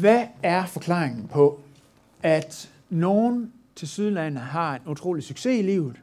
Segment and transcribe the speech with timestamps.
[0.00, 1.60] Hvad er forklaringen på,
[2.22, 6.00] at nogen til Sydlandet har en utrolig succes i livet,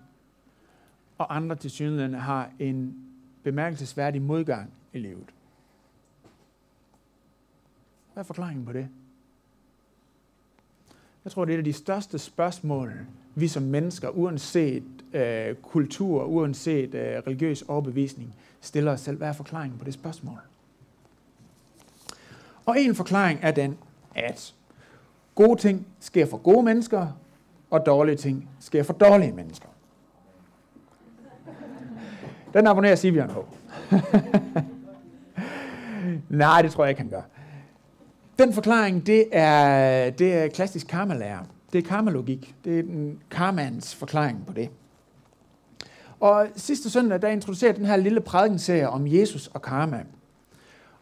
[1.17, 2.95] og andre til Sydlandet har en
[3.43, 5.33] bemærkelsesværdig modgang i livet?
[8.13, 8.87] Hvad er forklaringen på det?
[11.23, 12.93] Jeg tror, det er et af de største spørgsmål,
[13.35, 14.83] vi som mennesker, uanset
[15.13, 19.17] øh, kultur, uanset øh, religiøs overbevisning, stiller os selv.
[19.17, 20.39] Hvad er forklaringen på det spørgsmål?
[22.65, 23.77] Og en forklaring er den,
[24.15, 24.53] at
[25.35, 27.07] gode ting sker for gode mennesker,
[27.69, 29.67] og dårlige ting sker for dårlige mennesker.
[32.53, 33.45] Den abonnerer Sivian på.
[36.29, 37.21] Nej, det tror jeg ikke, han gør.
[38.39, 41.39] Den forklaring, det er, det er klassisk karmalærer.
[41.73, 42.55] Det er karmalogik.
[42.65, 44.69] Det er den karmans forklaring på det.
[46.19, 50.03] Og sidste søndag, der introducerede den her lille prædikenserie om Jesus og karma.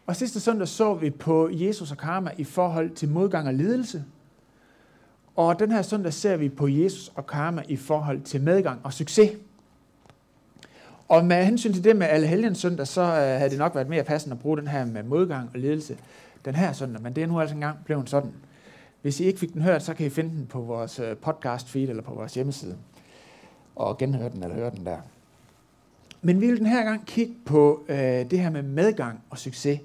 [0.06, 4.04] Og sidste søndag så vi på Jesus og karma i forhold til modgang og lidelse.
[5.36, 8.94] Og den her søndag ser vi på Jesus og karma i forhold til medgang og
[8.94, 9.32] succes.
[11.08, 13.90] Og med hensyn til det med alle helgens søndag, så øh, havde det nok været
[13.90, 15.98] mere passende at bruge den her med modgang og ledelse
[16.46, 18.32] den her søndag, men det er nu altså engang blevet sådan.
[19.02, 21.70] Hvis I ikke fik den hørt, så kan I finde den på vores øh, podcast
[21.70, 22.78] feed eller på vores hjemmeside
[23.76, 24.98] og genhøre den eller høre den der.
[26.22, 27.98] Men vi vil den her gang kigge på øh,
[28.32, 29.80] det her med medgang og succes.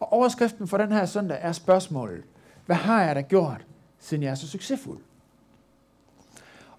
[0.00, 2.22] Og overskriften for den her søndag er spørgsmålet,
[2.66, 3.66] hvad har jeg da gjort,
[3.98, 4.98] siden jeg er så succesfuld?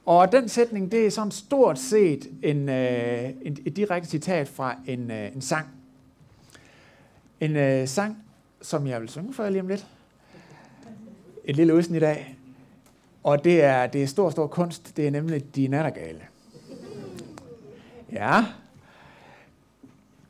[0.06, 4.76] Og den sætning, det er sådan stort set en, øh, en, et direkte citat fra
[4.86, 5.68] en, øh, en sang.
[7.40, 8.18] En øh, sang,
[8.62, 9.88] som jeg vil synge for jer lige om lidt.
[11.46, 12.38] Et lille udsnit dag.
[13.24, 14.98] Og det er, det er stor, stor kunst.
[14.98, 16.22] Det er nemlig De Nattergale.
[18.12, 18.46] Ja.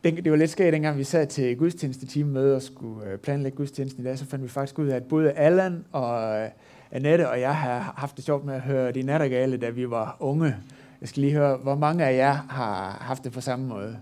[0.04, 3.56] Det, det var lidt skægt, dengang vi sad til gudstjeneste med og skulle øh, planlægge
[3.56, 6.50] gudstjenesten i dag, så fandt vi faktisk ud af, at både Allan og øh,
[6.92, 10.18] Annette og jeg har haft det sjovt med at høre De Nattergale, da vi var
[10.20, 10.56] unge.
[11.02, 13.98] Jeg skal lige høre, hvor mange af jer har haft det på samme måde?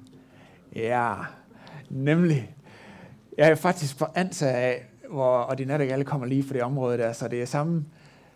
[0.75, 1.13] Ja,
[1.89, 2.55] nemlig
[3.37, 6.97] jeg er faktisk for ansat af, hvor, og de nattergale kommer lige fra det område
[6.97, 7.85] der, så det er samme,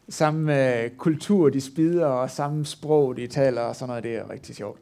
[0.10, 4.30] samme øh, kultur, de spider, og samme sprog, de taler, og sådan noget, det er
[4.30, 4.80] rigtig sjovt.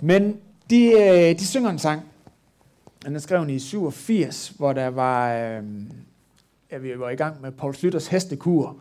[0.00, 0.36] Men
[0.70, 2.02] de, øh, de synger en sang,
[3.04, 5.64] den er skrevet i 87, hvor der var, uh,
[6.70, 8.76] ja, vi var i gang med Paul Slytters hestekur,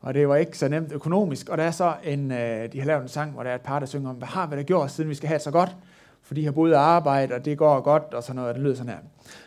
[0.00, 2.86] og det var ikke så nemt økonomisk, og der er så en, øh, de har
[2.86, 4.62] lavet en sang, hvor der er et par, der synger om, hvad har vi da
[4.62, 5.76] gjort, siden vi skal have det så godt,
[6.22, 8.62] for de har boet og arbejde, og det går godt, og sådan noget, og det
[8.62, 8.98] lyder sådan her.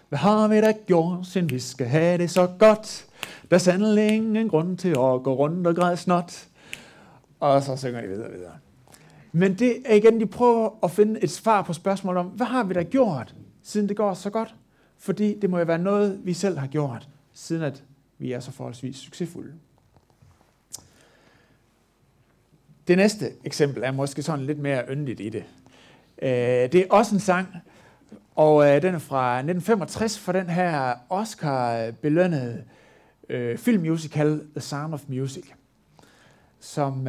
[0.10, 3.06] Hvad har vi da gjort, siden vi skal have det så godt?
[3.50, 6.46] Der er sandelig ingen grund til at gå rundt og græde snot.
[7.40, 8.52] Og så synger de videre og videre.
[9.36, 12.64] Men det er igen, de prøver at finde et svar på spørgsmålet om, hvad har
[12.64, 14.56] vi da gjort, siden det går så godt?
[14.98, 17.84] Fordi det må jo være noget, vi selv har gjort, siden at
[18.18, 19.54] vi er så forholdsvis succesfulde.
[22.88, 25.44] Det næste eksempel er måske sådan lidt mere yndigt i det.
[26.22, 27.48] Øh, det er også en sang,
[28.36, 32.64] og øh, den er fra 1965 for den her Oscar-belønnede
[33.30, 35.46] øh, filmmusical The Sound of Music,
[36.60, 37.08] som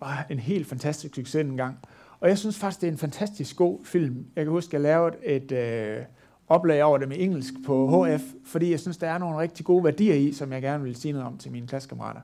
[0.00, 1.78] var en helt fantastisk succes engang.
[2.20, 4.26] Og jeg synes faktisk, det er en fantastisk god film.
[4.36, 6.04] Jeg kan huske, at jeg lavede et øh,
[6.48, 9.84] oplag over det med engelsk på HF, fordi jeg synes, der er nogle rigtig gode
[9.84, 12.20] værdier i, som jeg gerne vil sige noget om til mine klassekammerater.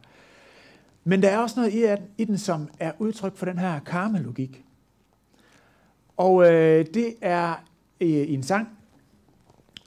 [1.05, 1.85] Men der er også noget i,
[2.23, 4.65] i den, som er udtryk for den her karma-logik.
[6.17, 7.65] Og øh, det er
[8.01, 8.69] i, i en sang.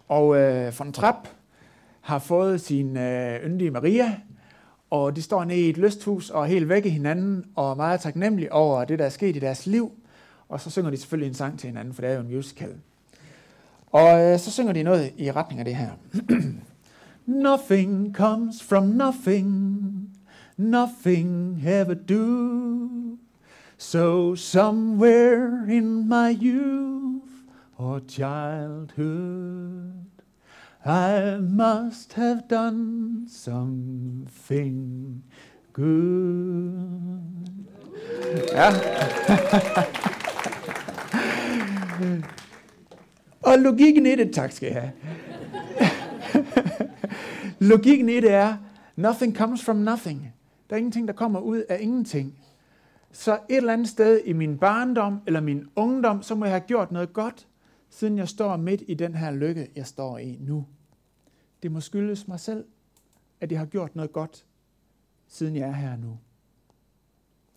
[0.08, 1.28] Og øh, von Trapp
[2.02, 4.20] har fået sin øh, yndige Maria,
[4.90, 7.76] og de står nede i et lysthus og er helt væk i hinanden, og er
[7.76, 9.92] meget taknemmelige over det, der er sket i deres liv.
[10.50, 12.74] Og så synger de selvfølgelig en sang til hinanden, for det er jo en musical.
[13.92, 15.90] Og øh, så synger de noget i retning af det her.
[17.26, 20.10] Nothing comes from nothing,
[20.58, 23.18] nothing ever do.
[23.78, 27.32] So somewhere in my youth,
[27.78, 30.08] or childhood.
[30.86, 35.24] I must have done something
[35.74, 37.18] good.
[38.52, 38.70] Ja.
[43.42, 44.92] Og logikken i det, tak skal jeg have.
[47.72, 48.58] logikken i det er,
[48.96, 50.34] nothing comes from nothing.
[50.70, 52.34] Der er ingenting, der kommer ud af ingenting.
[53.12, 56.64] Så et eller andet sted i min barndom eller min ungdom, så må jeg have
[56.68, 57.48] gjort noget godt,
[57.90, 60.68] siden jeg står midt i den her lykke, jeg står i nu.
[61.64, 62.66] Det må skyldes mig selv,
[63.42, 64.46] at jeg har gjort noget godt,
[65.28, 66.20] siden jeg er her nu.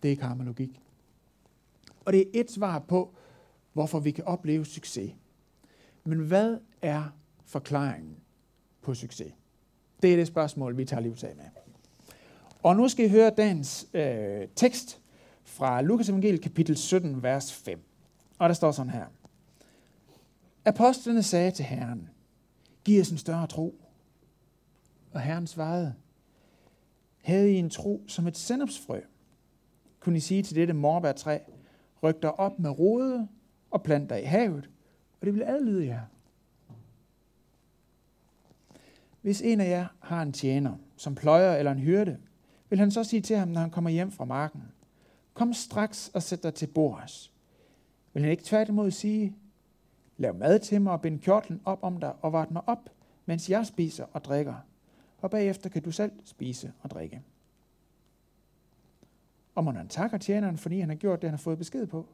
[0.03, 0.81] Det er karmalogik.
[2.05, 3.15] Og det er et svar på,
[3.73, 5.13] hvorfor vi kan opleve succes.
[6.03, 7.03] Men hvad er
[7.45, 8.17] forklaringen
[8.81, 9.33] på succes?
[10.01, 11.45] Det er det spørgsmål, vi tager livsag med.
[12.63, 15.01] Og nu skal I høre dagens øh, tekst
[15.43, 17.79] fra Lukas evangeliet kapitel 17, vers 5.
[18.39, 19.05] Og der står sådan her.
[20.65, 22.09] Apostlene sagde til Herren,
[22.83, 23.75] giv os en større tro.
[25.13, 25.93] Og Herren svarede,
[27.21, 29.01] havde I en tro som et sennepsfrø,
[29.99, 31.39] kunne I sige til dette morbærtræ,
[32.03, 33.27] ryk dig op med rode
[33.71, 34.69] og plant dig i havet,
[35.19, 36.01] og det vil adlyde jer.
[39.21, 42.17] Hvis en af jer har en tjener, som pløjer eller en hyrde,
[42.69, 44.63] vil han så sige til ham, når han kommer hjem fra marken,
[45.33, 47.31] kom straks og sæt dig til bords.
[48.13, 49.35] Vil han ikke tværtimod sige,
[50.17, 52.89] lav mad til mig og bind kjortlen op om dig og vart mig op,
[53.25, 54.55] mens jeg spiser og drikker,
[55.17, 57.21] og bagefter kan du selv spise og drikke.
[59.55, 62.05] Og man han takker tjeneren, fordi han har gjort det, han har fået besked på.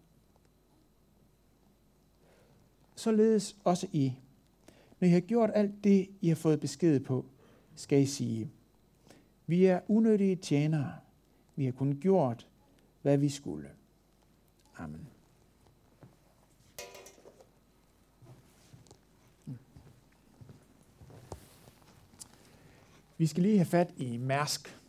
[2.96, 4.14] Således også I.
[5.00, 7.26] Når I har gjort alt det, I har fået besked på,
[7.76, 8.52] skal I sige,
[9.48, 10.94] vi er unødige tjenere.
[11.56, 12.48] Vi har kun gjort,
[13.02, 13.70] hvad vi skulle.
[14.78, 15.08] Amen.
[23.18, 24.80] Vi skal lige have fat i Mærsk.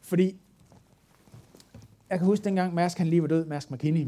[0.00, 0.40] Fordi
[2.10, 4.06] jeg kan huske dengang Mærsk han lige var død, Mærsk McKinney,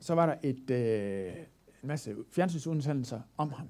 [0.00, 1.32] så var der et, øh,
[1.82, 3.66] en masse fjernsynsudsendelser om ham.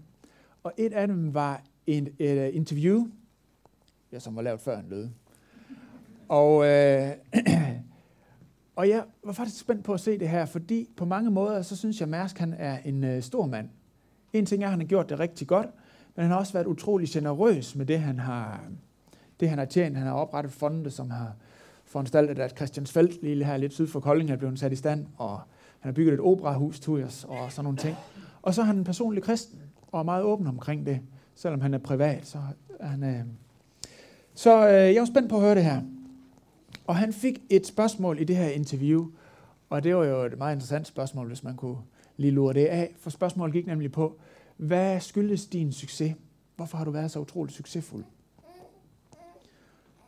[0.63, 3.09] Og et af dem var en, et uh, interview,
[4.13, 5.13] ja, som var lavet før han døde.
[6.29, 7.13] Og, øh,
[8.77, 11.77] og jeg var faktisk spændt på at se det her, fordi på mange måder, så
[11.77, 13.69] synes jeg, at Mærsk han er en øh, stor mand.
[14.33, 15.67] En ting er, at han har gjort det rigtig godt,
[16.17, 18.61] men han har også været utrolig generøs med det, han har,
[19.41, 19.97] det, han har tjent.
[19.97, 21.33] Han har oprettet fonde, som har
[21.85, 25.41] foranstaltet, at Christiansfeldt, lige her lidt syd for Kolding, er blevet sat i stand, og
[25.81, 27.97] han har bygget et operahus, Tujers, og sådan nogle ting.
[28.43, 29.59] Og så er han en personlig kristen,
[29.93, 31.01] og er meget åben omkring det,
[31.35, 32.27] selvom han er privat.
[32.27, 32.39] Så,
[32.81, 33.21] han, øh...
[34.35, 35.83] så øh, jeg var spændt på at høre det her.
[36.87, 39.07] Og han fik et spørgsmål i det her interview,
[39.71, 41.77] og det var jo et meget interessant spørgsmål, hvis man kunne
[42.21, 42.95] lige lurer det af.
[42.99, 44.19] For spørgsmålet gik nemlig på,
[44.57, 46.15] hvad skyldes din succes?
[46.57, 48.05] Hvorfor har du været så utroligt succesfuld?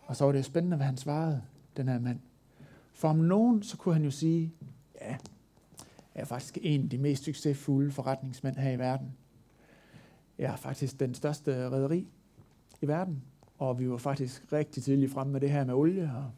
[0.02, 1.42] Og så var det spændende, hvad han svarede,
[1.76, 2.20] den her mand.
[2.92, 4.52] For om nogen, så kunne han jo sige,
[5.00, 5.16] ja,
[6.14, 9.16] jeg er faktisk en af de mest succesfulde forretningsmænd her i verden.
[10.38, 12.08] Jeg er faktisk den største rederi
[12.82, 13.22] i verden,
[13.58, 16.30] og vi var faktisk rigtig tidligt fremme med det her med olie, og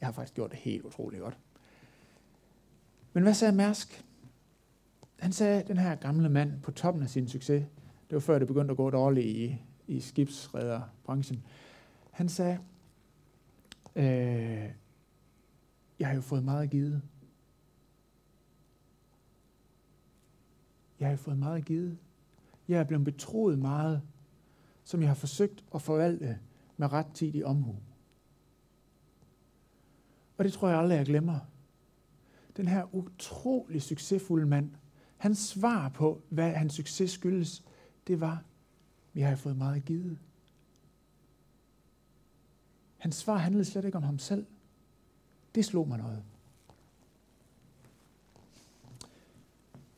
[0.00, 1.38] jeg har faktisk gjort det helt utroligt godt.
[3.12, 4.04] Men hvad sagde Mærsk?
[5.18, 7.66] Han sagde, den her gamle mand på toppen af sin succes,
[8.10, 11.42] det var før det begyndte at gå dårligt i, i skibsrederbranchen,
[12.10, 12.58] han sagde,
[13.96, 14.70] øh,
[15.98, 17.02] jeg har jo fået meget givet.
[21.00, 21.98] Jeg har jo fået meget givet.
[22.68, 24.02] Jeg er blevet betroet meget,
[24.84, 26.38] som jeg har forsøgt at forvalte
[26.76, 27.76] med ret i omhu.
[30.38, 31.38] Og det tror jeg aldrig, jeg glemmer.
[32.56, 34.70] Den her utrolig succesfulde mand,
[35.18, 37.62] hans svar på, hvad hans succes skyldes,
[38.06, 38.42] det var,
[39.12, 40.18] vi har fået meget givet.
[42.96, 44.46] Hans svar handlede slet ikke om ham selv.
[45.54, 46.22] Det slog mig noget.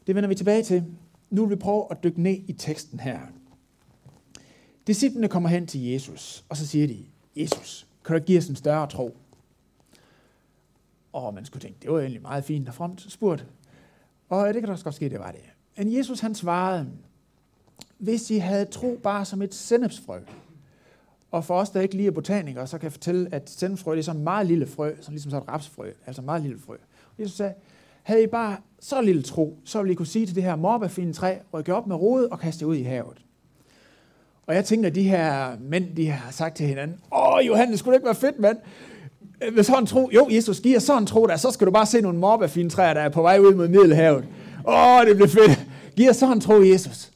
[0.07, 0.85] Det vender vi tilbage til.
[1.31, 3.21] Nu vil vi prøve at dykke ned i teksten her.
[4.87, 7.05] Disciplene kommer hen til Jesus, og så siger de,
[7.37, 9.17] Jesus, kan du give os en større tro?
[11.13, 13.47] Og man skulle tænke, det var egentlig meget fint og fremt spurgt.
[14.31, 15.41] Og det kan da også godt ske, det var det.
[15.77, 16.87] Men Jesus han svarede,
[17.99, 20.19] hvis I havde tro bare som et sennepsfrø,
[21.31, 23.99] og for os, der ikke lige er botanikere, så kan jeg fortælle, at sennepsfrø det
[23.99, 26.75] er så meget lille frø, som ligesom så et rapsfrø, altså meget lille frø.
[26.75, 27.55] Og Jesus sagde,
[28.03, 31.13] havde I bare så lille tro, så ville I kunne sige til det her morbafine
[31.13, 33.25] træ, rykke op med rodet og kaste ud i havet.
[34.47, 37.93] Og jeg tænker, at de her mænd, de har sagt til hinanden, åh Johannes, skulle
[37.93, 38.59] det ikke være fedt, mand?
[39.43, 42.01] Øh, hvis sådan tro, jo Jesus, giver sådan tro der, så skal du bare se
[42.01, 44.29] nogle fine træer, der er på vej ud mod Middelhavet.
[44.69, 45.67] Åh, det bliver fedt.
[45.97, 47.13] Giver sådan tro, Jesus.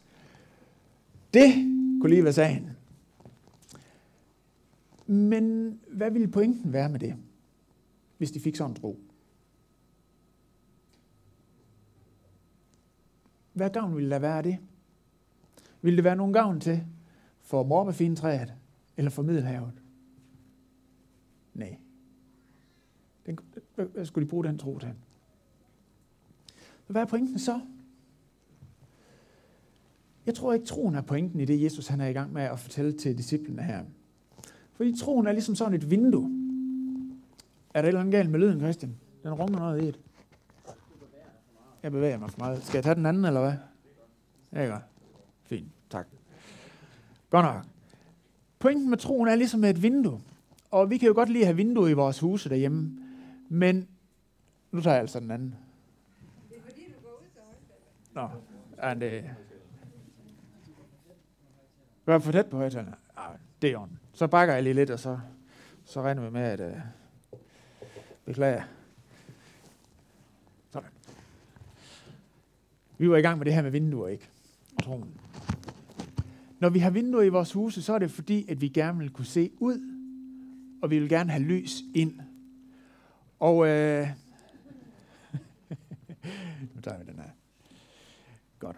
[1.35, 1.55] Det
[2.01, 2.71] kunne lige være sagen.
[5.07, 7.15] Men hvad ville pointen være med det,
[8.19, 8.99] hvis de fik sådan en tro?
[13.53, 14.59] Hvad gavn ville der være af det?
[15.83, 16.83] Ville det være nogen gavn til
[17.43, 18.55] for morbefintræet
[18.97, 19.73] eller for Middelhavet?
[21.55, 21.77] Nej.
[23.75, 24.93] Hvad skulle de bruge den tro til?
[26.87, 27.61] Hvad er pointen så?
[30.27, 32.59] Jeg tror ikke, troen er pointen i det, Jesus han er i gang med at
[32.59, 33.85] fortælle til disciplene her.
[34.73, 36.31] Fordi troen er ligesom sådan et vindue.
[37.75, 38.97] Er der et eller andet galt med lyden, Christian?
[39.23, 40.01] Den rummer noget i det.
[41.83, 42.65] Jeg bevæger mig for meget.
[42.65, 43.55] Skal jeg tage den anden, eller hvad?
[44.53, 44.83] Ja, godt.
[45.91, 46.07] Tak.
[47.31, 47.65] Godt nok.
[48.59, 50.21] Pointen med troen er ligesom et vindue.
[50.71, 53.04] Og vi kan jo godt lide at have vinduer i vores huse derhjemme.
[53.55, 53.89] Men
[54.73, 55.55] nu tager jeg altså den anden.
[56.51, 58.29] Det er fordi, du går ud til Nå,
[58.79, 59.31] er det...
[62.07, 62.97] Gør for tæt på højtalerne.
[63.17, 64.03] Ah, det er ordentligt.
[64.13, 65.19] Så bakker jeg lige lidt, og så,
[65.85, 66.61] så regner vi med, at...
[66.61, 66.81] Uh,
[68.25, 68.63] beklager.
[70.71, 70.91] Sådan.
[72.99, 74.29] Vi var i gang med det her med vinduer, ikke?
[74.83, 75.21] Troen.
[76.61, 79.11] Når vi har vinduer i vores huse, så er det fordi, at vi gerne vil
[79.11, 79.79] kunne se ud,
[80.83, 82.21] og vi vil gerne have lys ind.
[83.39, 84.09] Og øh,
[86.75, 87.31] nu tager vi den her.
[88.59, 88.77] Godt.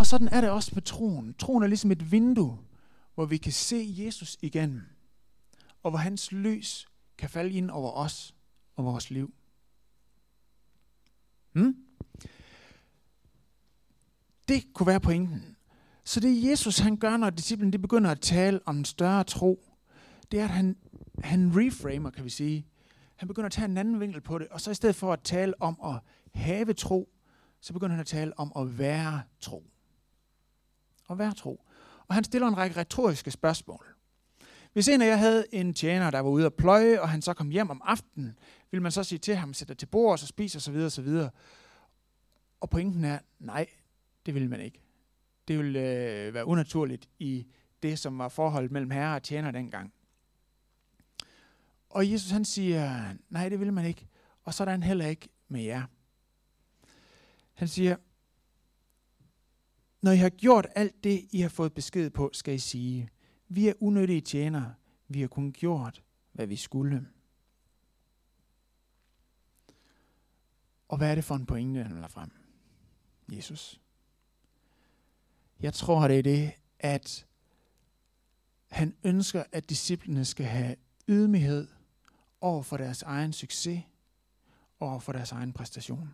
[0.11, 1.33] sådan er det også med troen.
[1.33, 2.59] Troen er ligesom et vindue,
[3.15, 4.81] hvor vi kan se Jesus igen,
[5.83, 6.87] og hvor hans lys
[7.17, 8.35] kan falde ind over os
[8.75, 9.33] og vores liv.
[11.51, 11.75] Hmm?
[14.47, 15.57] Det kunne være pointen.
[16.03, 19.63] Så det Jesus han gør, når disciplen de begynder at tale om en større tro,
[20.31, 20.77] det er, at han,
[21.23, 22.67] han reframer, kan vi sige.
[23.15, 25.21] Han begynder at tage en anden vinkel på det, og så i stedet for at
[25.23, 25.99] tale om at
[26.33, 27.09] have tro,
[27.61, 29.71] så begynder han at tale om at være tro
[31.11, 31.63] og være tro.
[32.07, 33.85] Og han stiller en række retoriske spørgsmål.
[34.73, 37.33] Hvis en af jer havde en tjener, der var ude at pløje, og han så
[37.33, 38.39] kom hjem om aftenen,
[38.71, 40.75] ville man så sige til ham, sætte til bord og så spise osv.
[40.75, 41.07] osv.
[42.61, 43.67] Og pointen er, nej,
[44.25, 44.81] det vil man ikke.
[45.47, 47.47] Det vil øh, være unaturligt i
[47.83, 49.93] det, som var forholdet mellem herre og tjener dengang.
[51.89, 54.07] Og Jesus han siger, nej, det vil man ikke.
[54.43, 55.83] Og sådan heller ikke med jer.
[57.53, 57.95] Han siger,
[60.01, 63.09] når I har gjort alt det, I har fået besked på, skal I sige,
[63.47, 64.73] vi er unødige tjenere,
[65.07, 67.07] vi har kun gjort, hvad vi skulle.
[70.87, 72.31] Og hvad er det for en pointe, han lader frem?
[73.31, 73.81] Jesus.
[75.59, 77.25] Jeg tror, det er det, at
[78.67, 80.75] han ønsker, at disciplene skal have
[81.07, 81.67] ydmyghed
[82.41, 83.83] over for deres egen succes,
[84.79, 86.13] over for deres egen præstation.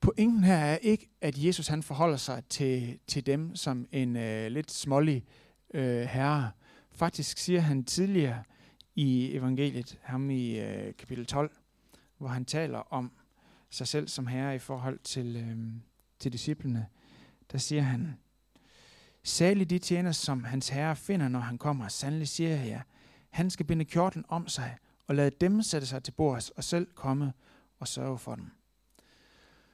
[0.00, 4.50] Pointen her er ikke, at Jesus han forholder sig til, til dem som en øh,
[4.50, 5.24] lidt smålig
[5.74, 6.50] øh, herre.
[6.92, 8.42] Faktisk siger han tidligere
[8.94, 11.50] i evangeliet, ham i øh, kapitel 12,
[12.18, 13.12] hvor han taler om
[13.70, 15.56] sig selv som herre i forhold til, øh,
[16.18, 16.86] til disciplene.
[17.52, 18.16] Der siger han,
[19.22, 21.88] Særlig de tjener, som hans herre finder, når han kommer.
[21.88, 22.82] Sandelig siger jeg,
[23.30, 24.76] han skal binde kjorten om sig
[25.06, 27.32] og lade dem sætte sig til bords og selv komme
[27.78, 28.50] og sørge for dem.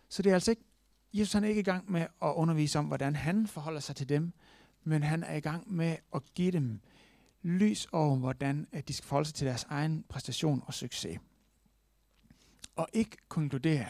[0.09, 0.65] Så det er altså ikke,
[1.15, 4.09] Jesus han er ikke i gang med at undervise om, hvordan han forholder sig til
[4.09, 4.33] dem,
[4.85, 6.81] men han er i gang med at give dem
[7.43, 11.19] lys over, hvordan at de skal forholde sig til deres egen præstation og succes.
[12.77, 13.87] Og ikke konkludere,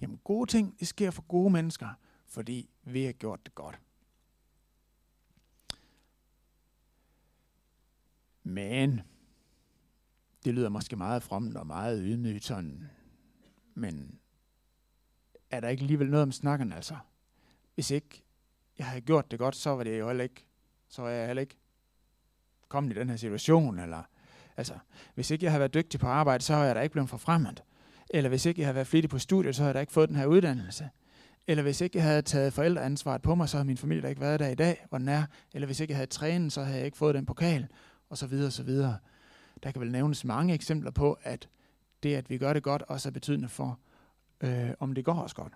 [0.00, 1.88] jamen gode ting, det sker for gode mennesker,
[2.26, 3.80] fordi vi har gjort det godt.
[8.42, 9.00] Men
[10.44, 12.90] det lyder måske meget fromt og meget ydmygt sådan,
[13.74, 14.18] men
[15.50, 16.96] er der ikke alligevel noget om snakken, altså.
[17.74, 18.22] Hvis ikke
[18.78, 20.46] jeg havde gjort det godt, så var det jo heller ikke,
[20.88, 21.56] så var jeg heller ikke
[22.68, 24.02] kommet i den her situation, eller
[24.56, 24.74] altså,
[25.14, 27.62] hvis ikke jeg havde været dygtig på arbejde, så var jeg da ikke blevet forfremmet.
[28.10, 30.08] Eller hvis ikke jeg havde været flittig på studiet, så havde jeg da ikke fået
[30.08, 30.90] den her uddannelse.
[31.46, 34.20] Eller hvis ikke jeg havde taget forældreansvaret på mig, så havde min familie da ikke
[34.20, 35.24] været der i dag, hvor den er.
[35.54, 37.68] Eller hvis ikke jeg havde trænet, så havde jeg ikke fået den pokal,
[38.08, 38.98] og så videre, og så videre.
[39.62, 41.48] Der kan vel nævnes mange eksempler på, at
[42.02, 43.78] det, at vi gør det godt, også er betydende for,
[44.40, 45.52] øh, om det går os godt.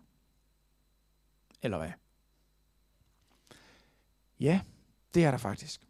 [1.63, 1.93] Eller hvad?
[4.41, 4.61] Ja,
[5.15, 5.89] det er der faktisk.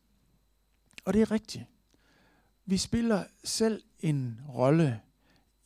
[1.05, 1.65] Og det er rigtigt.
[2.65, 5.01] Vi spiller selv en rolle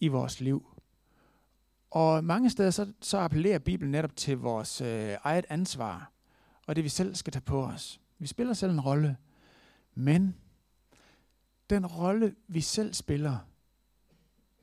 [0.00, 0.78] i vores liv.
[1.90, 6.12] Og mange steder så, så appellerer Bibelen netop til vores øh, eget ansvar,
[6.66, 8.00] og det vi selv skal tage på os.
[8.18, 9.16] Vi spiller selv en rolle,
[9.94, 10.36] men
[11.70, 13.38] den rolle, vi selv spiller,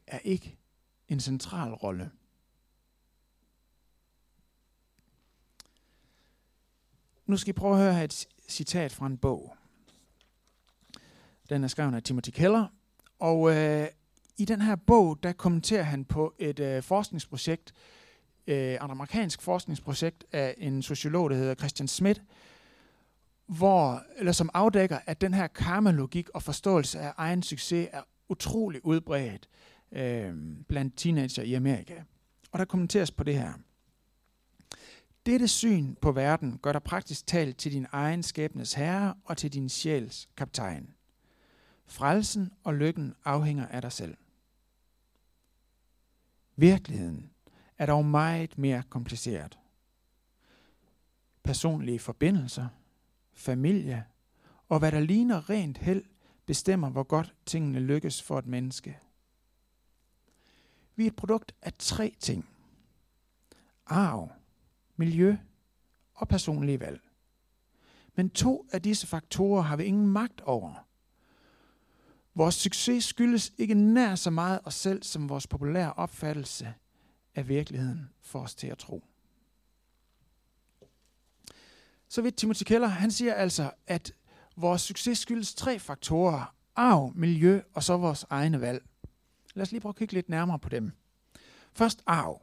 [0.08, 0.58] er ikke
[1.08, 2.12] en central rolle.
[7.26, 9.56] Nu skal I prøve at høre et citat fra en bog.
[11.50, 12.68] Den er skrevet af Timothy Keller,
[13.20, 13.88] og øh,
[14.38, 17.74] i den her bog, der kommenterer han på et øh, forskningsprojekt,
[18.48, 22.24] øh, et amerikansk forskningsprojekt af en sociolog, der hedder Christian Schmidt,
[23.48, 28.86] hvor, eller som afdækker, at den her karma-logik og forståelse af egen succes er utrolig
[28.86, 29.50] udbredt
[29.92, 30.34] øh,
[30.68, 31.96] blandt teenager i Amerika.
[32.52, 33.54] Og der kommenteres på det her.
[35.26, 39.54] Dette syn på verden gør dig praktisk talt til din egen skæbnes herre og til
[39.54, 40.94] din sjæls kaptajn.
[41.86, 44.18] Frelsen og lykken afhænger af dig selv.
[46.56, 47.32] Virkeligheden
[47.78, 49.60] er dog meget mere kompliceret.
[51.44, 52.68] Personlige forbindelser,
[53.34, 54.06] familie
[54.70, 56.04] og hvad der ligner rent held
[56.46, 59.00] bestemmer, hvor godt tingene lykkes for et menneske.
[60.96, 62.50] Vi er et produkt af tre ting.
[63.86, 64.32] Arv,
[64.96, 65.38] miljø
[66.14, 67.02] og personlige valg.
[68.16, 70.86] Men to af disse faktorer har vi ingen magt over.
[72.36, 76.74] Vores succes skyldes ikke nær så meget os selv, som vores populære opfattelse
[77.36, 79.04] af virkeligheden får os til at tro.
[82.08, 84.12] Så vidt Timothy Keller, han siger altså, at
[84.56, 86.56] vores succes skyldes tre faktorer.
[86.76, 88.86] Arv, miljø og så vores egne valg.
[89.54, 90.92] Lad os lige prøve at kigge lidt nærmere på dem.
[91.74, 92.42] Først arv.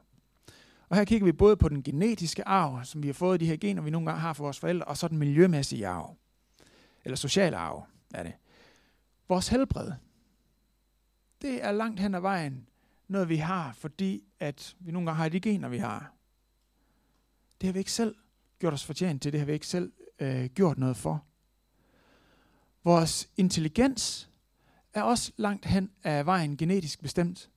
[0.93, 3.57] Og her kigger vi både på den genetiske arv, som vi har fået de her
[3.57, 6.17] gener, vi nogle gange har fra vores forældre, og så den miljømæssige arv.
[7.05, 8.33] Eller social arv er det.
[9.29, 9.93] Vores helbred.
[11.43, 12.69] Det er langt hen ad vejen
[13.09, 16.13] noget, vi har, fordi at vi nogle gange har de gener, vi har.
[17.61, 18.15] Det har vi ikke selv
[18.59, 21.25] gjort os fortjent til, det har vi ikke selv øh, gjort noget for.
[22.85, 24.31] Vores intelligens
[24.95, 27.51] er også langt hen ad vejen genetisk bestemt.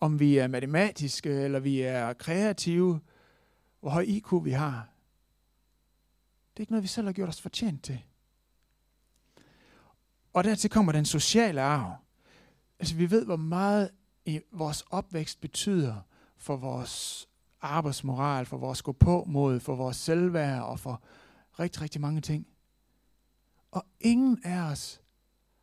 [0.00, 3.00] Om vi er matematiske, eller vi er kreative,
[3.80, 4.88] hvor høj IQ vi har.
[6.50, 8.02] Det er ikke noget, vi selv har gjort os fortjent til.
[10.32, 11.96] Og dertil kommer den sociale arv.
[12.78, 13.90] Altså vi ved, hvor meget
[14.24, 16.00] i vores opvækst betyder
[16.36, 17.28] for vores
[17.60, 21.02] arbejdsmoral, for vores gå på mod, for vores selvværd og for
[21.58, 22.46] rigtig, rigtig mange ting.
[23.70, 25.02] Og ingen af os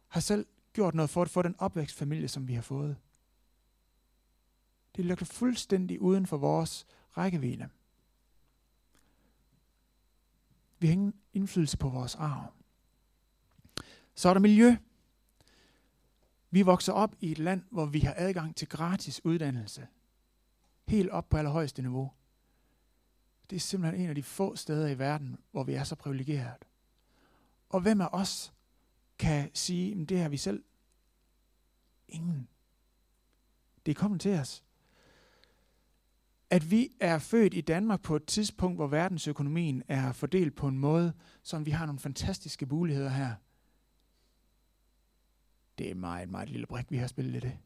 [0.08, 2.98] har selv gjort noget for at få den opvækstfamilie, som vi har fået.
[4.96, 6.86] Det ligger fuldstændig uden for vores
[7.18, 7.70] rækkevidde.
[10.80, 12.54] Vi har ingen indflydelse på vores arv.
[14.16, 14.76] Så er der miljø.
[16.52, 19.88] Vi vokser op i et land, hvor vi har adgang til gratis uddannelse.
[20.88, 22.12] Helt op på allerhøjeste niveau.
[23.50, 26.66] Det er simpelthen en af de få steder i verden, hvor vi er så privilegeret.
[27.70, 28.54] Og hvem af os
[29.20, 30.64] kan sige, at det har vi selv?
[32.08, 32.48] Ingen.
[33.86, 34.65] Det er kommet til os.
[36.50, 40.80] At vi er født i Danmark på et tidspunkt, hvor verdensøkonomien er fordelt på en
[40.80, 43.36] måde, som vi har nogle fantastiske muligheder her.
[45.78, 47.58] Det er meget, meget lille brik, vi har spillet i det.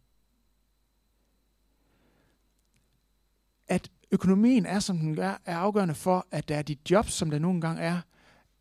[3.68, 7.30] At økonomien er, som den er, er afgørende for, at der er de jobs, som
[7.30, 8.02] der nogle gange er,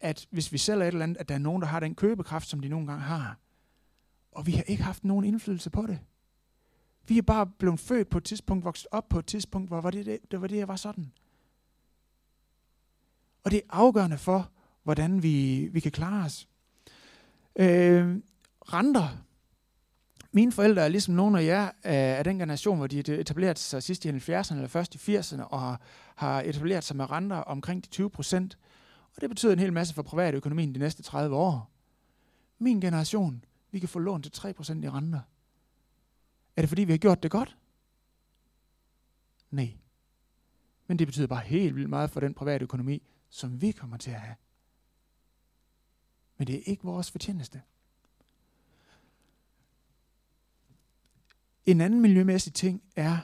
[0.00, 2.48] at hvis vi sælger et eller andet, at der er nogen, der har den købekraft,
[2.48, 3.38] som de nogle gange har.
[4.32, 5.98] Og vi har ikke haft nogen indflydelse på det.
[7.08, 9.90] Vi er bare blevet født på et tidspunkt, vokset op på et tidspunkt, hvor var
[9.90, 11.12] det, det, det var det, jeg var sådan.
[13.44, 14.50] Og det er afgørende for,
[14.82, 16.48] hvordan vi, vi kan klare os.
[17.56, 18.16] Øh,
[18.60, 19.08] renter.
[20.32, 24.04] Mine forældre er ligesom nogle af jer af den generation, hvor de etableret sig sidst
[24.04, 25.76] i 70'erne eller først i 80'erne, og
[26.14, 28.58] har etableret sig med renter omkring de 20 procent.
[29.16, 31.70] Og det betyder en hel masse for privatøkonomien de næste 30 år.
[32.58, 35.20] Min generation, vi kan få lån til 3 procent i renter.
[36.58, 37.56] Er det fordi, vi har gjort det godt?
[39.50, 39.78] Nej.
[40.86, 44.10] Men det betyder bare helt vildt meget for den private økonomi, som vi kommer til
[44.10, 44.36] at have.
[46.36, 47.62] Men det er ikke vores fortjeneste.
[51.66, 53.18] En anden miljømæssig ting er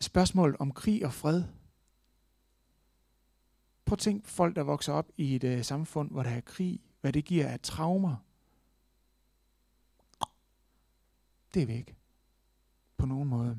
[0.00, 1.44] spørgsmålet om krig og fred.
[3.84, 6.80] Prøv at tænk folk, der vokser op i et uh, samfund, hvor der er krig,
[7.00, 8.16] hvad det giver af traumer.
[11.54, 11.99] Det er væk.
[13.00, 13.56] På nogen måde.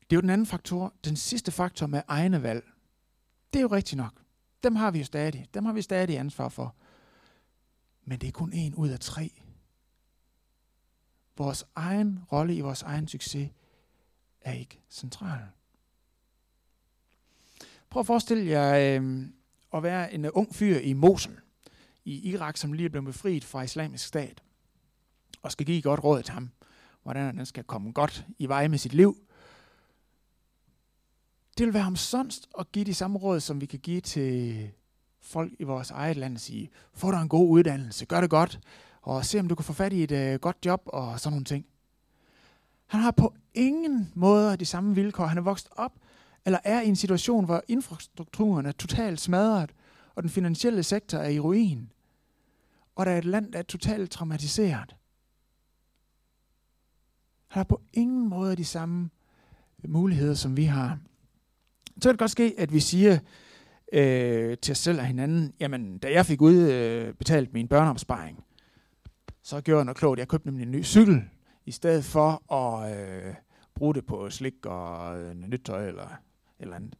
[0.00, 0.94] Det er jo den anden faktor.
[1.04, 2.70] Den sidste faktor med egne valg.
[3.52, 4.22] Det er jo rigtigt nok.
[4.62, 5.46] Dem har vi jo stadig.
[5.54, 6.74] Dem har vi stadig ansvar for.
[8.04, 9.42] Men det er kun en ud af tre.
[11.36, 13.50] Vores egen rolle i vores egen succes
[14.40, 15.40] er ikke central.
[17.90, 19.26] Prøv at forestille jer øh,
[19.74, 21.40] at være en øh, ung fyr i Mosul
[22.04, 24.42] i Irak, som lige er blevet befriet fra islamisk stat,
[25.42, 26.50] og skal give godt råd til ham,
[27.02, 29.16] hvordan han skal komme godt i vej med sit liv.
[31.58, 31.96] Det vil være ham
[32.58, 34.70] at give de samme råd, som vi kan give til
[35.20, 38.60] folk i vores eget land og sige, få dig en god uddannelse, gør det godt,
[39.02, 41.44] og se om du kan få fat i et øh, godt job og sådan nogle
[41.44, 41.66] ting.
[42.86, 45.26] Han har på ingen måde de samme vilkår.
[45.26, 45.92] Han er vokset op,
[46.44, 49.72] eller er i en situation, hvor infrastrukturen er totalt smadret,
[50.14, 51.92] og den finansielle sektor er i ruin,
[52.96, 54.96] og der er et land, der er totalt traumatiseret.
[57.50, 59.10] Han har på ingen måde de samme
[59.88, 60.98] muligheder, som vi har.
[61.96, 63.18] Så kan det godt ske, at vi siger
[63.92, 68.44] øh, til os selv og hinanden, jamen, da jeg fik udbetalt øh, min børneopsparing,
[69.42, 70.18] så gjorde jeg noget klogt.
[70.18, 71.22] Jeg købte nemlig en ny cykel,
[71.66, 73.34] i stedet for at øh,
[73.74, 76.08] bruge det på slik og øh, nyt tøj eller
[76.58, 76.94] eller andet.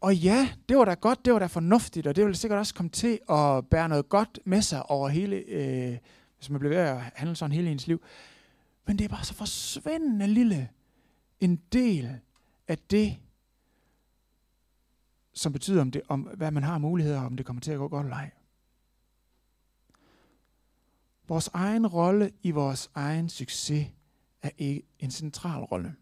[0.00, 2.74] Og ja, det var da godt, det var da fornuftigt, og det ville sikkert også
[2.74, 5.98] komme til at bære noget godt med sig over hele, øh,
[6.38, 8.02] hvis man bliver ved at handle sådan hele ens liv.
[8.90, 10.70] Men det er bare så forsvindende lille
[11.40, 12.18] en del
[12.68, 13.16] af det,
[15.32, 17.88] som betyder, om, det, om hvad man har muligheder, om det kommer til at gå
[17.88, 18.30] godt eller ej.
[21.28, 23.86] Vores egen rolle i vores egen succes
[24.42, 25.94] er ikke en central rolle.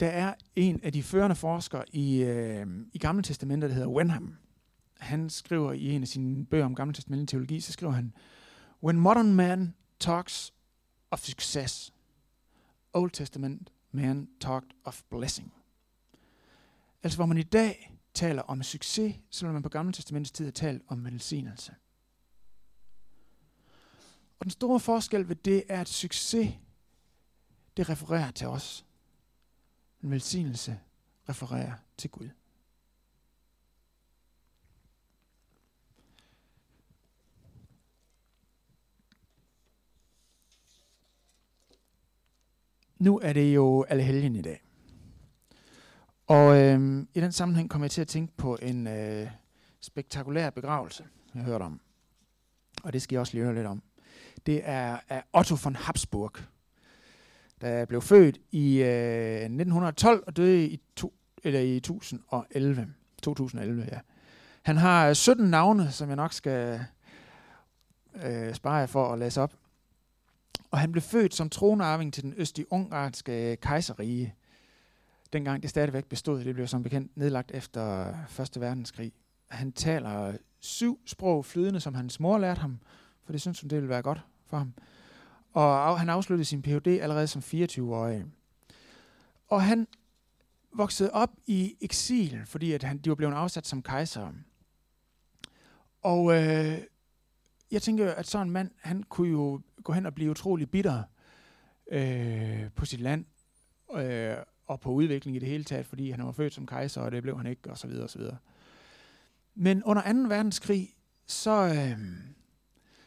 [0.00, 4.36] Der er en af de førende forskere i, øh, i Gamle Testamentet, der hedder Wenham.
[5.02, 8.14] Han skriver i en af sine bøger om Gamle teologi, så skriver han,
[8.82, 10.54] When modern man talks
[11.10, 11.94] of success,
[12.92, 15.52] Old Testament man talked of blessing.
[17.02, 20.44] Altså hvor man i dag taler om succes, så vil man på Gamle Testamentets tid
[20.44, 21.74] have talt om velsignelse.
[24.38, 26.54] Og den store forskel ved det er, at succes,
[27.76, 28.86] det refererer til os.
[30.02, 30.80] En velsignelse
[31.28, 32.28] refererer til Gud.
[43.02, 44.62] Nu er det jo alle helgen i dag.
[46.26, 49.30] Og øh, i den sammenhæng kommer jeg til at tænke på en øh,
[49.80, 51.80] spektakulær begravelse, jeg hørte om.
[52.82, 53.82] Og det skal jeg også lige høre lidt om.
[54.46, 56.32] Det er af Otto von Habsburg,
[57.60, 62.94] der blev født i øh, 1912 og døde i, to, eller i 2011.
[63.22, 63.98] 2011, ja.
[64.62, 66.84] Han har øh, 17 navne, som jeg nok skal
[68.24, 69.52] øh, spare jer for at læse op.
[70.72, 74.34] Og han blev født som tronarving til den østlige ungarske kejserrige.
[75.32, 79.12] Dengang det stadigvæk bestod, det blev som bekendt nedlagt efter Første Verdenskrig.
[79.48, 82.78] Han taler syv sprog flydende, som hans mor lærte ham,
[83.24, 84.74] for det synes hun, det ville være godt for ham.
[85.52, 86.86] Og han afsluttede sin Ph.D.
[86.86, 88.24] allerede som 24-årig.
[89.48, 89.86] Og han
[90.74, 94.32] voksede op i eksil, fordi at han, de var blevet afsat som kejser.
[96.02, 96.78] Og øh,
[97.70, 101.02] jeg tænker, at sådan en mand, han kunne jo gå hen og blive utrolig bitter
[101.90, 103.24] øh, på sit land,
[103.94, 107.12] øh, og på udviklingen i det hele taget, fordi han var født som kejser, og
[107.12, 108.36] det blev han ikke, og så videre, og så videre.
[109.54, 110.28] Men under 2.
[110.28, 110.94] verdenskrig,
[111.26, 112.06] så, øh,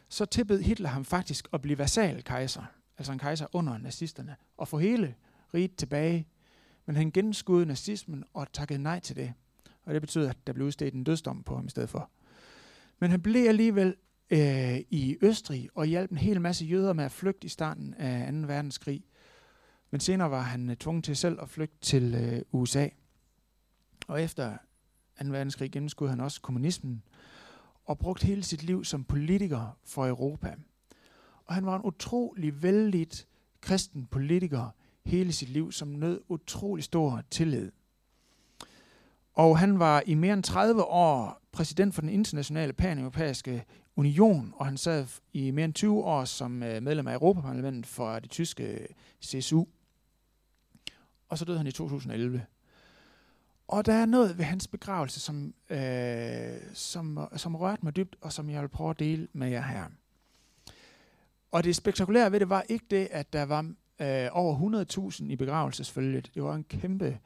[0.08, 1.78] så tilbød Hitler ham faktisk at blive
[2.24, 2.64] kejser,
[2.98, 5.14] altså en kejser under nazisterne, og få hele
[5.54, 6.28] riget tilbage.
[6.86, 9.32] Men han gennemskudde nazismen og takkede nej til det.
[9.82, 12.10] Og det betyder, at der blev udstedt en dødsdom på ham i stedet for.
[12.98, 13.94] Men han blev alligevel
[14.30, 18.32] øh, i Østrig og hjalp en hel masse jøder med at flygte i starten af
[18.32, 18.38] 2.
[18.38, 19.04] verdenskrig.
[19.90, 22.88] Men senere var han øh, tvunget til selv at flygte til øh, USA.
[24.08, 24.56] Og efter
[25.22, 25.28] 2.
[25.28, 27.02] verdenskrig gennemskudde han også kommunismen
[27.84, 30.54] og brugt hele sit liv som politiker for Europa.
[31.44, 33.28] Og han var en utrolig vældigt
[33.60, 34.70] kristen politiker
[35.04, 37.72] hele sit liv, som nød utrolig stor tillid.
[39.32, 43.64] Og han var i mere end 30 år præsident for den internationale pan-europæiske
[43.96, 48.18] union, og han sad i mere end 20 år som øh, medlem af Europaparlamentet for
[48.18, 48.86] det tyske øh,
[49.24, 49.64] CSU.
[51.28, 52.42] Og så døde han i 2011.
[53.68, 55.78] Og der er noget ved hans begravelse, som, øh,
[56.74, 59.84] som, som rørte mig dybt, og som jeg vil prøve at dele med jer her.
[61.52, 65.36] Og det spektakulære ved det var ikke det, at der var øh, over 100.000 i
[65.36, 66.30] begravelsesfølget.
[66.34, 67.18] Det var en kæmpe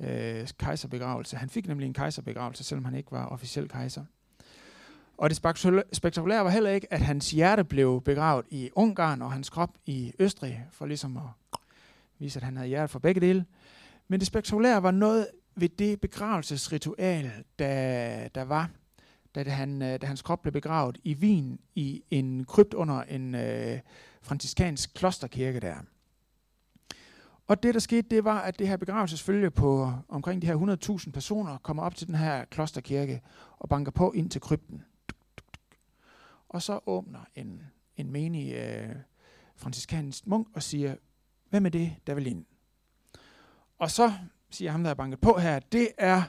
[0.00, 1.36] øh, kejserbegravelse.
[1.36, 4.04] Han fik nemlig en kejserbegravelse, selvom han ikke var officiel kejser.
[5.18, 5.36] Og det
[5.92, 10.12] spektakulære var heller ikke, at hans hjerte blev begravet i Ungarn og hans krop i
[10.18, 11.58] Østrig, for ligesom at
[12.18, 13.44] vise, at han havde hjerte for begge dele.
[14.08, 18.70] Men det spektakulære var noget ved det begravelsesritual, der, der var,
[19.34, 23.34] da, han, øh, da hans krop blev begravet i Wien i en krypt under en
[23.34, 23.78] øh,
[24.22, 25.76] franciskansk klosterkirke der.
[27.48, 31.10] Og det, der skete, det var, at det her begravelsesfølge på omkring de her 100.000
[31.10, 33.22] personer kommer op til den her klosterkirke
[33.58, 34.84] og banker på ind til krypten.
[36.48, 37.62] Og så åbner en,
[37.96, 38.96] en menig øh,
[39.56, 40.94] franciskansk munk og siger,
[41.50, 42.44] hvem er det, der vil ind?
[43.78, 44.12] Og så
[44.50, 46.22] siger ham, der er banket på her, det er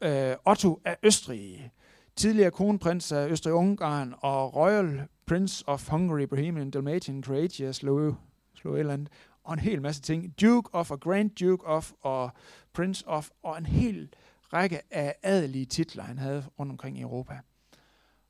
[0.00, 1.72] øh, Otto af Østrig,
[2.16, 9.06] tidligere kronprins af Østrig-Ungarn og Royal Prince of Hungary, Bohemian, Dalmatian, Croatia, Sloveland,
[9.46, 10.40] og en hel masse ting.
[10.40, 12.30] Duke of, og Grand Duke of, og
[12.72, 14.14] Prince of, og en hel
[14.52, 17.40] række af adelige titler, han havde rundt omkring i Europa.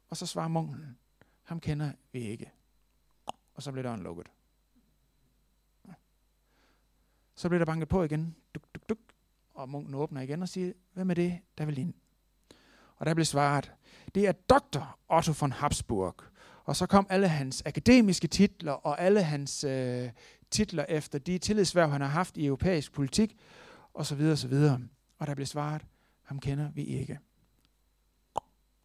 [0.09, 0.99] Og så svarer munken,
[1.43, 2.51] ham kender vi ikke.
[3.55, 4.27] Og så blev døren lukket.
[7.35, 8.37] Så blev der banket på igen.
[8.55, 8.99] Duk, duk, duk.
[9.55, 11.95] Og munken åbner igen og siger, hvem er det, der vil ind?
[12.97, 13.73] Og der blev svaret,
[14.15, 16.15] det er doktor Otto von Habsburg.
[16.65, 20.11] Og så kom alle hans akademiske titler og alle hans øh,
[20.51, 23.37] titler efter de tillidsværv, han har haft i europæisk politik,
[23.95, 24.81] og så videre, og så videre.
[25.19, 25.87] Og der blev svaret,
[26.23, 27.19] ham kender vi ikke.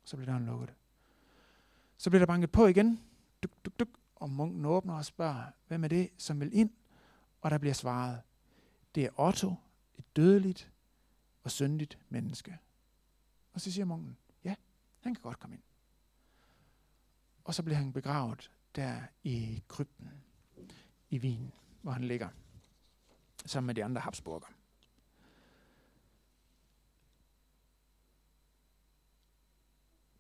[0.04, 0.74] Så blev døren lukket.
[1.98, 3.00] Så bliver der banket på igen,
[3.44, 6.70] duk, duk, duk, og munken åbner og spørger, hvem er det, som vil ind?
[7.42, 8.22] Og der bliver svaret,
[8.96, 9.56] det er Otto,
[10.00, 10.72] et dødeligt
[11.44, 12.58] og syndigt menneske.
[13.54, 14.56] Og så siger munken, ja,
[15.00, 15.64] han kan godt komme ind.
[17.44, 20.12] Og så bliver han begravet der i krypten
[21.12, 22.30] i Wien, hvor han ligger
[23.46, 24.48] sammen med de andre Habsburger.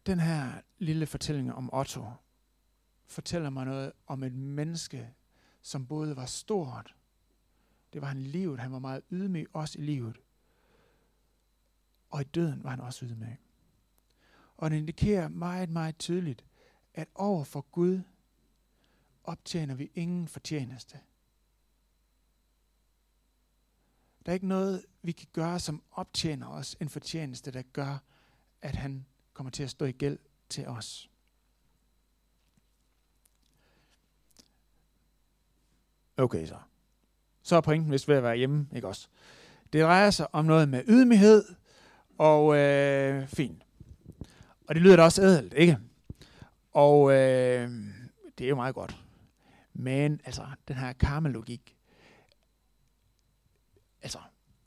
[0.06, 2.06] Den her lille fortælling om Otto
[3.06, 5.14] fortæller mig noget om et menneske,
[5.62, 6.96] som både var stort,
[7.94, 10.18] det var han i livet, han var meget ydmyg også i livet,
[12.10, 13.38] og i døden var han også ydmyg.
[14.58, 16.46] Og det indikerer meget, meget tydeligt,
[16.94, 18.02] at over for Gud
[19.24, 21.00] optjener vi ingen fortjeneste.
[24.26, 28.04] Der er ikke noget, vi kan gøre, som optjener os en fortjeneste, der gør,
[28.62, 31.10] at han kommer til at stå i gæld til os.
[36.18, 36.58] Okay så.
[37.42, 39.08] Så er pointen vist ved at være hjemme, ikke også?
[39.74, 41.46] Det drejer sig om noget med ydmyghed,
[42.18, 43.64] og øh, fint.
[44.68, 45.78] Og det lyder da også ædelt, ikke?
[46.72, 47.70] Og øh,
[48.38, 48.98] det er jo meget godt.
[49.82, 51.76] Men altså, den her karmalogik.
[54.02, 54.18] altså,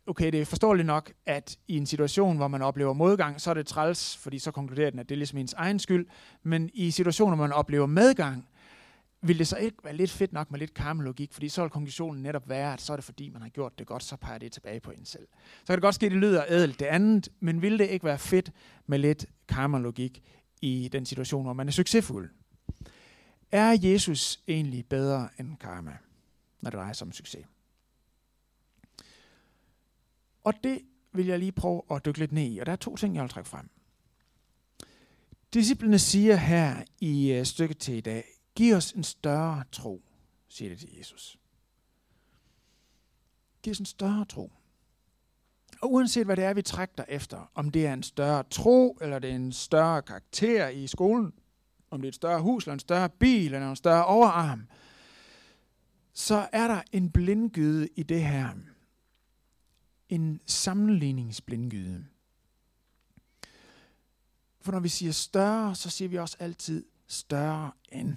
[0.07, 3.55] okay, det er forståeligt nok, at i en situation, hvor man oplever modgang, så er
[3.55, 6.07] det træls, fordi så konkluderer den, at det er ligesom ens egen skyld.
[6.43, 8.49] Men i situationer, hvor man oplever medgang,
[9.23, 12.23] vil det så ikke være lidt fedt nok med lidt karmelogik, fordi så vil konklusionen
[12.23, 14.53] netop være, at så er det fordi, man har gjort det godt, så peger det
[14.53, 15.27] tilbage på en selv.
[15.61, 18.05] Så kan det godt ske, at det lyder ædelt det andet, men vil det ikke
[18.05, 18.53] være fedt
[18.87, 20.23] med lidt karmelogik
[20.63, 22.31] i den situation, hvor man er succesfuld?
[23.53, 25.97] Er Jesus egentlig bedre end karma,
[26.61, 27.47] når det drejer sig om succes?
[30.45, 32.97] Og det vil jeg lige prøve at dykke lidt ned i, og der er to
[32.97, 33.71] ting, jeg vil trække frem.
[35.55, 40.03] Disciplene siger her i øh, stykket til i dag, giv os en større tro,
[40.49, 41.39] siger det til Jesus.
[43.63, 44.53] Giv os en større tro.
[45.83, 49.19] Og uanset hvad det er, vi trækker efter, om det er en større tro, eller
[49.19, 51.33] det er en større karakter i skolen,
[51.95, 54.67] om det er et større hus, eller en større bil, eller en større overarm,
[56.13, 58.51] så er der en blindgyde i det her.
[60.09, 62.07] En sammenligningsblindgyde.
[64.61, 68.17] For når vi siger større, så siger vi også altid større end.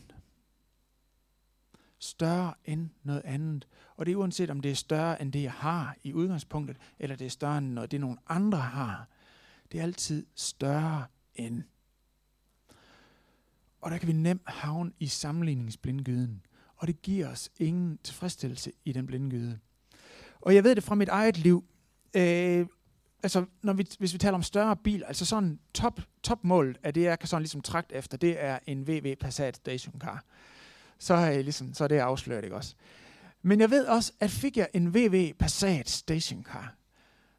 [1.99, 3.67] Større end noget andet.
[3.95, 7.15] Og det er uanset om det er større end det, jeg har i udgangspunktet, eller
[7.15, 9.07] det er større end noget, det nogen andre har.
[9.71, 11.63] Det er altid større end.
[13.81, 16.41] Og der kan vi nemt havne i sammenligningsblindgyden.
[16.75, 19.59] Og det giver os ingen tilfredsstillelse i den blindgyde.
[20.41, 21.63] Og jeg ved det fra mit eget liv.
[22.15, 22.67] Øh,
[23.23, 27.01] altså, når vi, hvis vi taler om større bil, altså sådan top, topmålet af det,
[27.01, 30.23] jeg kan sådan ligesom trakt efter, det er en VW Passat stationcar.
[30.99, 32.75] Så er, jeg ligesom, så er det afsløret, ikke også?
[33.41, 36.75] Men jeg ved også, at fik jeg en VW Passat stationcar,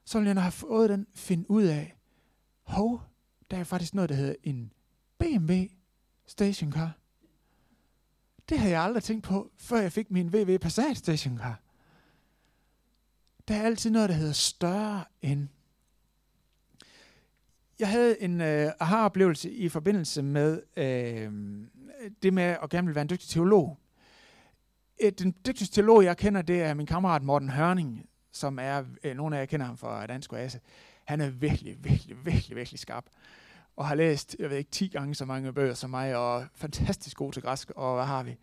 [0.05, 1.96] så ville jeg have fået den finde ud af,
[2.62, 3.03] hov,
[3.51, 4.72] der er faktisk noget, der hedder en
[5.18, 5.53] BMW
[6.29, 6.93] stationcar.
[8.49, 11.61] Det havde jeg aldrig tænkt på, før jeg fik min VW Passat stationcar.
[13.49, 15.49] Der er altid noget, der hedder større end.
[17.79, 21.33] Jeg havde en øh, aha-oplevelse i forbindelse med øh,
[22.23, 23.79] det med at gerne ville være en dygtig teolog.
[25.01, 29.17] Et, Den dygtigste teolog, jeg kender, det er min kammerat Morten Hørning, som er, øh,
[29.17, 30.61] nogle af jer kender ham fra Dansk Oase.
[31.05, 33.05] Han er virkelig, virkelig, virkelig, virkelig skarp
[33.79, 37.17] og har læst, jeg ved ikke, 10 gange så mange bøger som mig, og fantastisk
[37.17, 38.37] god til græsk, og hvad har vi?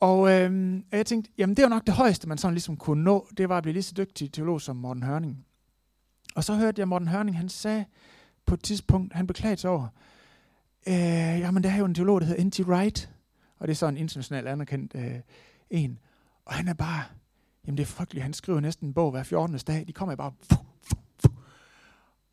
[0.00, 3.28] Og øh, jeg tænkte, jamen det er nok det højeste, man sådan ligesom kunne nå,
[3.36, 5.46] det var at blive lige så dygtig teolog som Morten Hørning.
[6.34, 7.84] Og så hørte jeg Morten Hørning, han sagde
[8.46, 9.88] på et tidspunkt, han beklagede sig over,
[10.88, 10.94] øh,
[11.40, 12.60] jamen der er jo en teolog, der hedder N.T.
[12.60, 13.10] Wright,
[13.58, 15.20] og det er sådan en internationalt anerkendt øh,
[15.70, 15.98] en.
[16.44, 17.02] Og han er bare,
[17.66, 19.58] jamen det er frygteligt, han skriver næsten en bog hver 14.
[19.58, 20.58] dag, de kommer bare, fuh,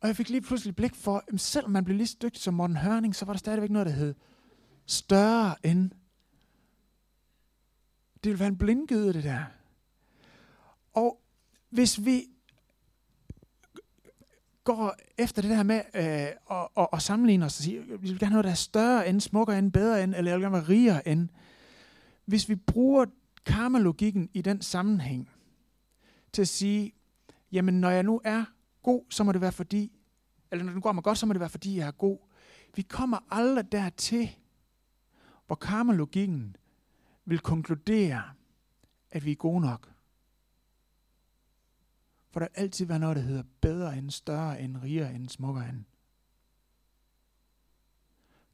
[0.00, 2.54] og jeg fik lige pludselig blik for, at selvom man blev lige så dygtig som
[2.54, 4.14] Morten Hørning, så var der stadigvæk noget, der hed
[4.86, 5.90] større end.
[8.14, 9.44] Det ville være en blindgyde, det der.
[10.92, 11.20] Og
[11.70, 12.24] hvis vi
[14.64, 16.02] går efter det der med øh,
[16.50, 19.08] at, at, at sammenligne os og sige, vi vil gerne have noget, der er større
[19.08, 21.28] end, smukkere end, bedre end, eller jeg vil gerne være rigere end.
[22.24, 23.06] Hvis vi bruger
[23.46, 25.30] karma-logikken i den sammenhæng
[26.32, 26.92] til at sige,
[27.52, 28.44] jamen når jeg nu er
[28.86, 29.92] god, så må det være fordi,
[30.50, 32.18] eller når det går mig godt, så må det være fordi, jeg er god.
[32.74, 34.36] Vi kommer aldrig dertil,
[35.46, 36.56] hvor karma-logikken
[37.24, 38.22] vil konkludere,
[39.10, 39.92] at vi er gode nok.
[42.30, 45.68] For der vil altid være noget, der hedder bedre end, større end, rigere end, smukkere
[45.68, 45.84] end.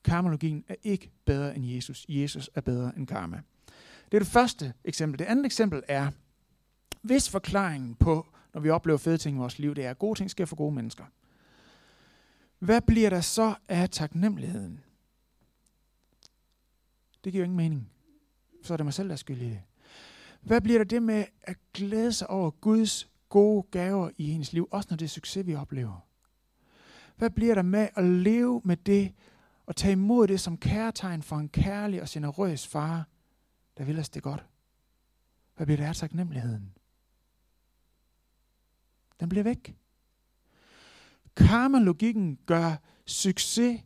[0.05, 2.07] Karmalogien er ikke bedre end Jesus.
[2.09, 3.43] Jesus er bedre end karma.
[4.05, 5.19] Det er det første eksempel.
[5.19, 6.11] Det andet eksempel er,
[7.03, 10.19] hvis forklaringen på, når vi oplever fede ting i vores liv, det er, at gode
[10.19, 11.05] ting sker for gode mennesker.
[12.59, 14.81] Hvad bliver der så af taknemmeligheden?
[17.25, 17.91] Det giver jo ingen mening.
[18.63, 19.63] Så er det mig selv, der er skyldig i det.
[20.41, 24.69] Hvad bliver der det med at glæde sig over Guds gode gaver i ens liv,
[24.71, 26.07] også når det er succes, vi oplever?
[27.17, 29.15] Hvad bliver der med at leve med det,
[29.67, 33.09] og tage imod det som kærtegn for en kærlig og generøs far,
[33.79, 34.47] der vil os det godt?
[35.57, 36.73] Hvad bliver der af taknemmeligheden?
[39.23, 39.77] Den bliver væk.
[41.37, 43.81] Karma-logikken gør succes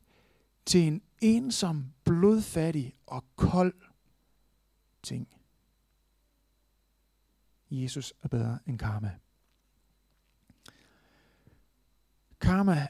[0.67, 3.75] til en ensom, blodfattig og kold
[5.03, 5.29] ting.
[7.71, 9.11] Jesus er bedre end karma.
[12.41, 12.89] Karma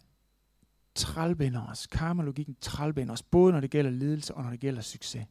[0.94, 1.86] trælbinder os.
[1.86, 5.26] Karma-logikken trælbinder os, både når det gælder lidelse og når det gælder succes.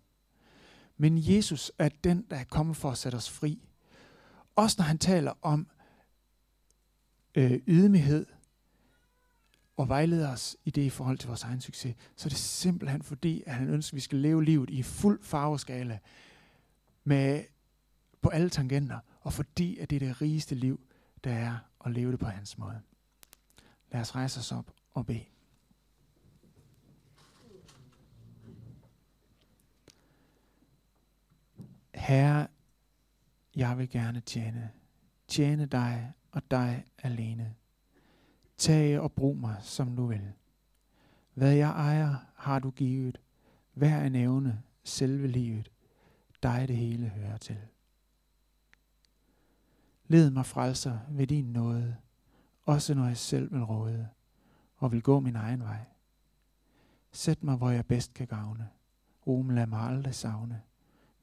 [0.98, 3.70] Men Jesus er den, der er kommet for at sætte os fri.
[4.56, 5.68] Også når han taler om
[7.36, 8.26] øh, ydmyghed
[9.78, 13.02] og vejleder os i det i forhold til vores egen succes, så er det simpelthen
[13.02, 16.00] fordi, at han ønsker, at vi skal leve livet i fuld farveskala
[17.04, 17.44] med,
[18.22, 20.80] på alle tangenter, og fordi at det er det rigeste liv,
[21.24, 22.82] der er at leve det på hans måde.
[23.92, 25.26] Lad os rejse os op og bede.
[31.94, 32.48] Herre,
[33.56, 34.72] jeg vil gerne tjene.
[35.28, 37.56] Tjene dig og dig alene.
[38.58, 40.32] Tag og brug mig, som du vil.
[41.34, 43.22] Hvad jeg ejer, har du givet.
[43.74, 45.72] Hver en evne, selve livet.
[46.44, 47.58] Dig det hele hører til.
[50.08, 51.96] Led mig frelser ved din nåde,
[52.62, 54.10] også når jeg selv vil råde
[54.78, 55.86] og vil gå min egen vej.
[57.12, 58.70] Sæt mig, hvor jeg bedst kan gavne.
[59.28, 60.62] Om lad mig aldrig savne.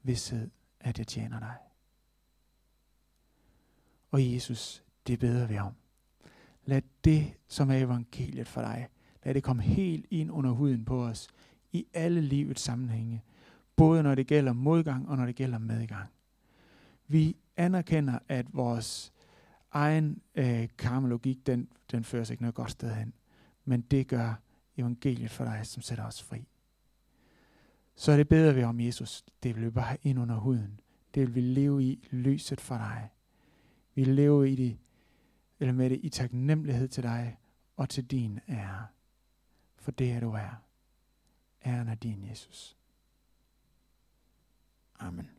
[0.03, 0.49] Vidshed,
[0.79, 1.57] at jeg tjener dig.
[4.11, 5.73] Og Jesus, det beder vi om.
[6.65, 8.87] Lad det, som er evangeliet for dig,
[9.23, 11.27] lad det komme helt ind under huden på os
[11.71, 13.23] i alle livets sammenhænge,
[13.75, 16.09] både når det gælder modgang og når det gælder medgang.
[17.07, 19.13] Vi anerkender, at vores
[19.71, 23.13] egen øh, karmelogik, den, den fører sig ikke noget godt sted hen.
[23.65, 24.33] Men det gør
[24.77, 26.47] evangeliet for dig, som sætter os fri.
[27.95, 29.23] Så det beder vi om Jesus.
[29.43, 30.79] Det vil vi bare ind under huden.
[31.15, 33.09] Det vil vi leve i lyset for dig.
[33.95, 34.77] Vi lever i det,
[35.63, 37.37] eller med det i taknemmelighed til dig
[37.75, 38.87] og til din ære.
[39.77, 40.63] For det er du er.
[41.65, 42.77] Æren er din, Jesus.
[44.99, 45.29] Amen.